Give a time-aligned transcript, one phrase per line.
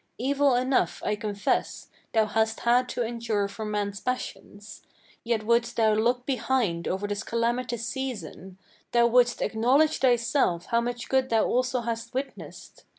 [0.17, 4.81] Evil enough, I confess, thou hast had to endure from man's passions,
[5.23, 8.57] Yet wouldst thou look behind over this calamitous season,
[8.93, 12.83] Thou wouldst acknowledge thyself how much good thou also hast witnessed.